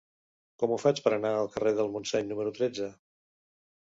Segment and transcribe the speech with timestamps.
[0.61, 2.89] Com ho faig per anar al carrer del Montseny número tretze?